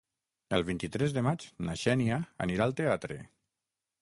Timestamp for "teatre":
2.81-3.21